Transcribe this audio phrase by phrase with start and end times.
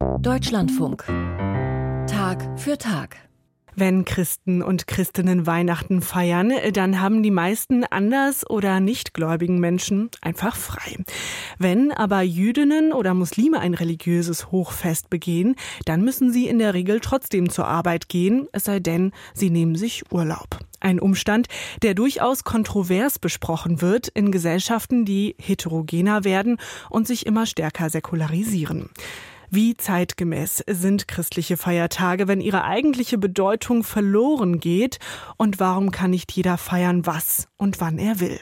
[0.00, 1.04] Deutschlandfunk.
[2.06, 3.16] Tag für Tag.
[3.76, 10.56] Wenn Christen und Christinnen Weihnachten feiern, dann haben die meisten anders oder nichtgläubigen Menschen einfach
[10.56, 10.96] frei.
[11.58, 17.00] Wenn aber Jüdinnen oder Muslime ein religiöses Hochfest begehen, dann müssen sie in der Regel
[17.00, 20.58] trotzdem zur Arbeit gehen, es sei denn, sie nehmen sich Urlaub.
[20.80, 21.48] Ein Umstand,
[21.82, 26.56] der durchaus kontrovers besprochen wird in Gesellschaften, die heterogener werden
[26.88, 28.88] und sich immer stärker säkularisieren.
[29.52, 35.00] Wie zeitgemäß sind christliche Feiertage, wenn ihre eigentliche Bedeutung verloren geht?
[35.38, 38.38] Und warum kann nicht jeder feiern, was und wann er will?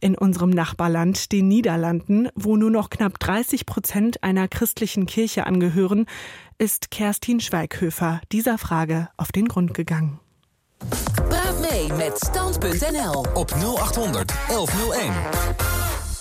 [0.00, 6.06] In unserem Nachbarland, den Niederlanden, wo nur noch knapp 30 Prozent einer christlichen Kirche angehören,
[6.56, 10.20] ist Kerstin Schweighöfer dieser Frage auf den Grund gegangen.
[11.28, 15.75] Praat mee met stand.nl op 0800 1101.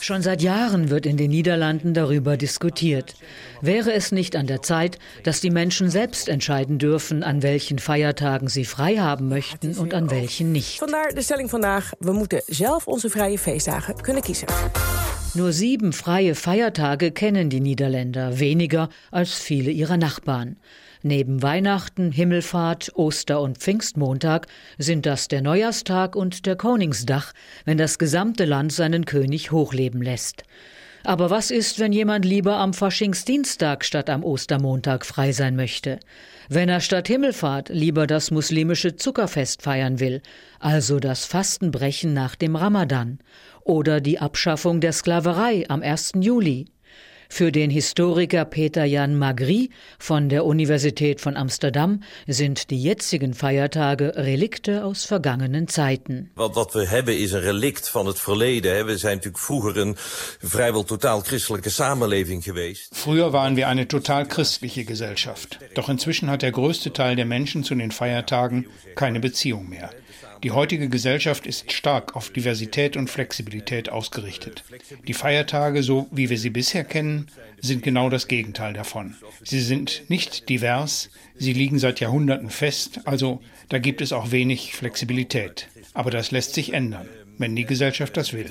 [0.06, 3.16] Schon seit Jahren wird in den Niederlanden darüber diskutiert.
[3.62, 8.48] Wäre es nicht an der Zeit, dass die Menschen selbst entscheiden dürfen, an welchen Feiertagen
[8.48, 10.80] sie frei haben möchten und an welchen nicht?
[10.80, 14.48] Vandaar de stelling vandaag: we moeten zelf onze vrije feestdagen kunnen kiezen.
[15.34, 20.58] Nur sieben freie Feiertage kennen die Niederländer, weniger als viele ihrer Nachbarn.
[21.08, 24.48] Neben Weihnachten, Himmelfahrt, Oster- und Pfingstmontag
[24.80, 27.32] sind das der Neujahrstag und der Koningsdach,
[27.64, 30.46] wenn das gesamte Land seinen König hochleben lässt.
[31.04, 36.00] Aber was ist, wenn jemand lieber am Faschingsdienstag statt am Ostermontag frei sein möchte?
[36.50, 40.24] Wenn er statt Himmelfahrt lieber das muslimische Zuckerfest feiern will,
[40.60, 43.20] also das Fastenbrechen nach dem Ramadan,
[43.64, 46.14] oder die Abschaffung der Sklaverei am 1.
[46.20, 46.66] Juli?
[47.30, 54.14] Für den Historiker Peter Jan Magri von der Universität von Amsterdam sind die jetzigen Feiertage
[54.16, 56.32] Relikte aus vergangenen Zeiten.
[56.36, 58.86] Want wat we hebben is een relict van het verleden.
[58.86, 59.96] We zijn natuurlijk vroeger een
[60.40, 62.96] vrijwel totaal christelijke samenleving geweest.
[62.96, 65.58] Früher waren wir eine total christliche Gesellschaft.
[65.74, 69.90] Doch inzwischen hat der größte Teil der Menschen zu den Feiertagen keine Beziehung mehr.
[70.44, 74.64] Die heutige Gesellschaft ist stark auf Diversität und Flexibilität ausgerichtet.
[75.08, 77.28] Die Feiertage, so wie wir sie bisher kennen,
[77.62, 79.16] sind genau das Gegenteil davon.
[79.44, 84.76] Sie sind nicht divers, sie liegen seit Jahrhunderten fest, also da gibt es auch wenig
[84.76, 85.68] Flexibilität.
[85.94, 87.08] Aber das lässt sich ändern
[87.38, 88.46] wenn die Gesellschaft das will.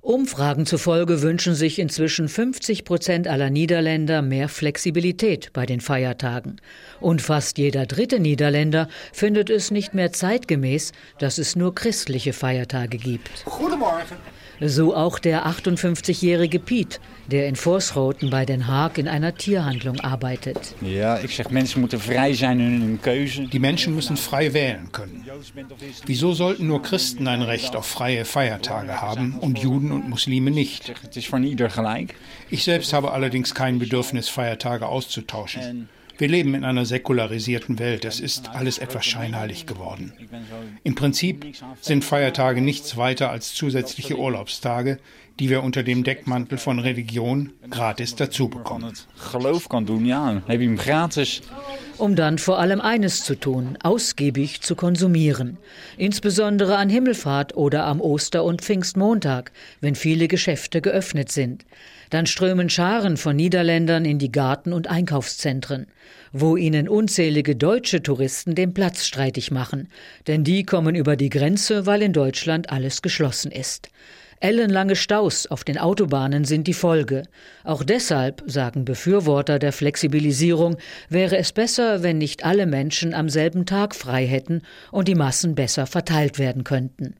[0.00, 6.60] Umfragen zufolge wünschen sich inzwischen 50 Prozent aller Niederländer mehr Flexibilität bei den Feiertagen.
[7.00, 12.98] Und fast jeder dritte Niederländer findet es nicht mehr zeitgemäß, dass es nur christliche Feiertage
[12.98, 13.44] gibt.
[13.44, 14.16] Goedemorgen.
[14.66, 20.74] So auch der 58-jährige Piet, der in Vorsroten bei Den Haag in einer Tierhandlung arbeitet.
[20.80, 23.42] Ja, ich sag, Menschen müssen frei sein in hun Keuze.
[23.42, 25.22] Die Menschen müssen frei wählen können.
[26.06, 30.94] Wieso sollten nur Christen ein Recht auf freie Feiertage haben und Juden und Muslime nicht?
[31.10, 32.08] Es ist von jeder gleich.
[32.48, 35.90] Ich selbst habe allerdings kein Bedürfnis, Feiertage auszutauschen.
[36.16, 38.04] Wir leben in einer säkularisierten Welt.
[38.04, 40.12] Es ist alles etwas scheinheilig geworden.
[40.84, 41.44] Im Prinzip
[41.80, 44.98] sind Feiertage nichts weiter als zusätzliche Urlaubstage,
[45.40, 48.92] die wir unter dem Deckmantel von Religion gratis dazu bekommen.
[49.32, 51.42] Geloof kan doen, ja, heb je hem gratis.
[51.96, 55.58] Um dann vor allem eines zu tun, ausgiebig zu konsumieren.
[55.96, 61.64] Insbesondere an Himmelfahrt oder am Oster- und Pfingstmontag, wenn viele Geschäfte geöffnet sind.
[62.10, 65.86] Dann strömen Scharen von Niederländern in die Garten- und Einkaufszentren,
[66.32, 69.88] wo ihnen unzählige deutsche Touristen den Platz streitig machen,
[70.26, 73.88] denn die kommen über die Grenze, weil in Deutschland alles geschlossen ist.
[74.44, 77.22] Ellenlange Staus auf den Autobahnen sind die Folge.
[77.62, 80.76] Auch deshalb, sagen Befürworter der Flexibilisierung,
[81.08, 84.60] wäre es besser, wenn nicht alle Menschen am selben Tag frei hätten
[84.90, 87.14] und die Massen besser verteilt werden könnten.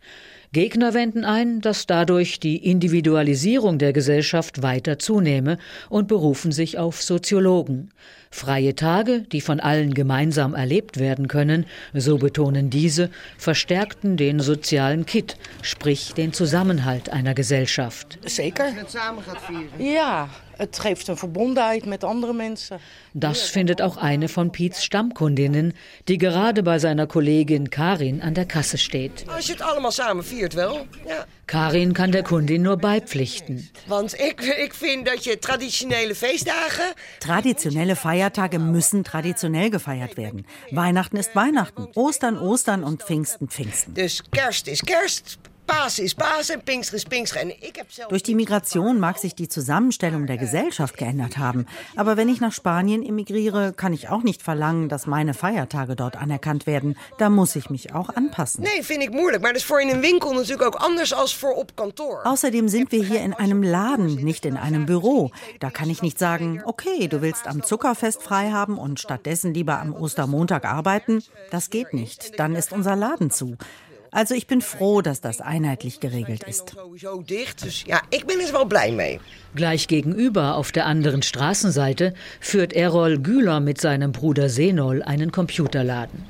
[0.53, 5.57] Gegner wenden ein, dass dadurch die Individualisierung der Gesellschaft weiter zunehme
[5.89, 7.89] und berufen sich auf Soziologen.
[8.35, 13.09] Freie Tage, die von allen gemeinsam erlebt werden können, so betonen diese,
[13.39, 18.19] verstärkten den sozialen Kit, sprich den Zusammenhalt einer Gesellschaft.
[18.25, 18.73] Zeker.
[19.79, 22.79] Ja, het geeft een verbondenheid met andere mensen.
[23.13, 25.73] Das findet auch eine von Piets Stammkundinnen,
[26.09, 29.25] die gerade bei seiner Kollegin Karin an der Kasse steht.
[29.29, 30.87] Als je het allemaal samen viert wel.
[31.07, 31.27] Ja.
[31.47, 33.71] Karin kann der Kundin nur beipflichten.
[33.87, 36.93] Want ik, ik vind dat je traditionele feestdagen...
[37.19, 38.24] Traditionelle Feiertage
[38.59, 40.47] müssen traditionell gefeiert werden.
[40.71, 43.95] Weihnachten ist Weihnachten, Ostern Ostern und Pfingsten Pfingsten.
[43.95, 45.39] Kerst kerst, Pasen ist Pasen,
[45.87, 46.17] Ist.
[48.09, 51.67] Durch die Migration mag sich die Zusammenstellung der Gesellschaft geändert haben.
[51.97, 56.17] Aber wenn ich nach Spanien emigriere, kann ich auch nicht verlangen, dass meine Feiertage dort
[56.17, 56.97] anerkannt werden.
[57.19, 58.63] Da muss ich mich auch anpassen.
[58.63, 59.43] Nee, vind ik moeilijk.
[59.43, 62.23] Maar dat is voor in een winkel natuurlijk ook anders als voor op kantoor.
[62.25, 65.31] Außerdem sind wir hier in einem Laden, nicht in einem Büro.
[65.59, 69.81] Da kann ich nicht sagen, okay, du willst am Zuckerfest frei haben und stattdessen lieber
[69.81, 71.23] am Ostermontag arbeiten.
[71.51, 72.39] Das geht nicht.
[72.39, 73.57] Dann ist unser Laden zu.
[74.15, 76.77] Also ich bin froh, dass das einheitlich geregelt ist.
[77.87, 78.01] Ja,
[78.69, 79.21] blij mee.
[79.57, 86.25] Gleich gegenüber auf der anderen Straßenseite führt Errol Güler mit seinem Bruder Senol einen Computerladen.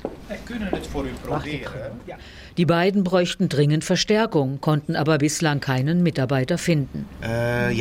[2.57, 7.05] Die beiden bräuchten dringend Verstärkung, konnten aber bislang keinen Mitarbeiter finden.
[7.21, 7.71] Eh,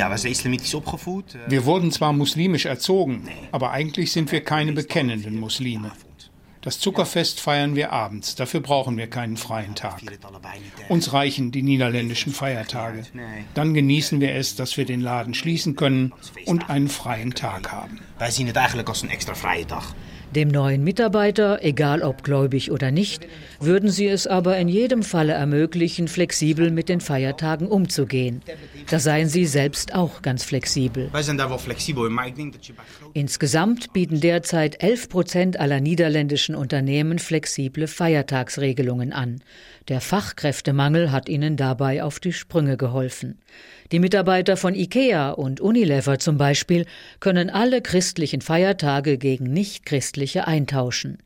[1.48, 5.92] Wir wurden zwar muslimisch erzogen, aber eigentlich sind wir keine bekennenden Muslime.
[6.64, 10.00] Das Zuckerfest feiern wir abends, dafür brauchen wir keinen freien Tag.
[10.88, 13.02] Uns reichen die niederländischen Feiertage.
[13.52, 16.14] Dann genießen wir es, dass wir den Laden schließen können
[16.46, 18.00] und einen freien Tag haben.
[18.18, 19.94] Wij zien het eigenlijk als een extra vrije dag.
[20.34, 23.28] Dem neuen Mitarbeiter, egal ob gläubig oder nicht,
[23.60, 28.42] würden sie es aber in jedem Falle ermöglichen, flexibel mit den Feiertagen umzugehen.
[28.90, 31.08] Da seien sie selbst auch ganz flexibel.
[33.12, 39.40] Insgesamt bieten derzeit 11 Prozent aller niederländischen Unternehmen flexible Feiertagsregelungen an.
[39.86, 43.38] Der Fachkräftemangel hat ihnen dabei auf die Sprünge geholfen.
[43.92, 46.86] Die Mitarbeiter von IKEA und Unilever zum Beispiel
[47.20, 51.18] können alle christlichen Feiertage gegen nichtchristliche eintauschen.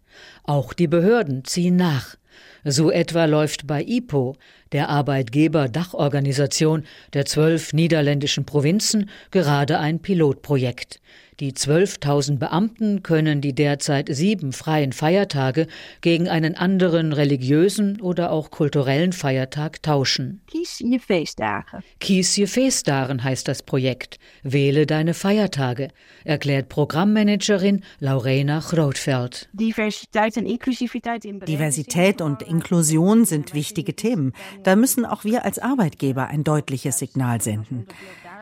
[0.44, 2.16] Auch die Behörden ziehen nach.
[2.64, 4.36] So etwa läuft bei IPO,
[4.72, 6.84] der Arbeitgeber-Dachorganisation
[7.14, 11.00] der zwölf niederländischen Provinzen, gerade ein Pilotprojekt.
[11.40, 15.68] Die 12.000 Beamten können die derzeit sieben freien Feiertage
[16.00, 20.42] gegen einen anderen religiösen oder auch kulturellen Feiertag tauschen.
[20.48, 21.84] Kies je feestdagen.
[22.00, 24.18] Kies je Feestdagen heißt das Projekt.
[24.42, 25.88] Wähle deine Feiertage,
[26.24, 34.32] erklärt Programmmanagerin Laurena inclusiviteit in Diversität und Inklusion sind wichtige Themen.
[34.62, 37.86] Da müssen auch wir als Arbeitgeber ein deutliches Signal senden.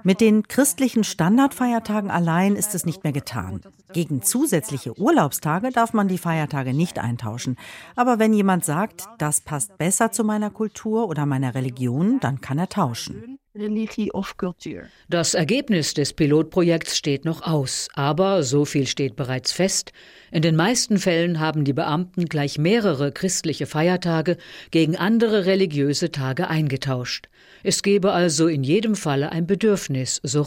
[0.05, 3.63] Mit den christlichen Standardfeiertagen allein ist es nicht mehr getan.
[3.93, 7.57] Gegen zusätzliche Urlaubstage darf man die Feiertage nicht eintauschen.
[7.97, 12.59] Aber wenn jemand sagt, das passt besser zu meiner Kultur oder meiner Religion, dann kann
[12.59, 13.41] er tauschen.
[13.59, 14.83] Religie of cultuur.
[15.09, 19.93] Das Ergebnis des Pilotprojekts steht noch aus, aber so viel steht bereits fest.
[20.31, 24.37] In den meisten Fällen haben die Beamten gleich mehrere christliche Feiertage
[24.71, 27.29] gegen andere religiöse Tage eingetauscht.
[27.63, 30.43] Es gebe also in jedem Falle ein Bedürfnis, so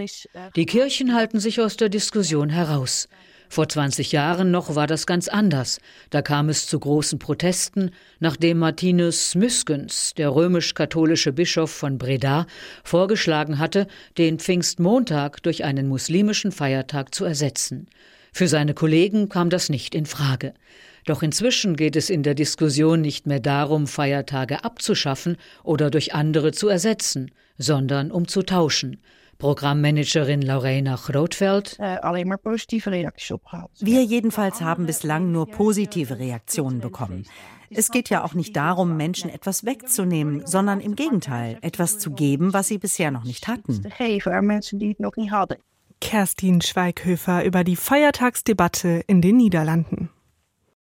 [0.00, 0.28] is.
[0.34, 3.08] eh, Die Kirchen halten sich aus der Diskussion heraus.
[3.48, 5.78] Vor 20 Jahren noch war das ganz anders.
[6.10, 12.46] Da kam es zu großen Protesten, nachdem Martinus Myskens, der römisch-katholische Bischof von Breda,
[12.82, 13.86] vorgeschlagen hatte,
[14.18, 17.86] den Pfingstmontag durch einen muslimischen Feiertag zu ersetzen.
[18.32, 20.54] Für seine Kollegen kam das nicht in Frage.
[21.06, 26.52] Doch inzwischen geht es in der Diskussion nicht mehr darum, Feiertage abzuschaffen oder durch andere
[26.52, 29.00] zu ersetzen, sondern um zu tauschen.
[29.44, 31.76] Programmmanagerin Lorena Grootveld.
[31.78, 33.70] alleen maar positieve reacties opgehaald.
[33.78, 37.26] Wir jedenfalls haben bislang nur positive Reaktionen bekommen.
[37.68, 42.54] Es geht ja auch nicht darum, Menschen etwas wegzunehmen, sondern im Gegenteil, etwas zu geben,
[42.54, 43.82] was sie bisher noch nicht hatten.
[46.00, 50.08] Kerstin Schweighöfer über die Feiertagsdebatte in den Niederlanden.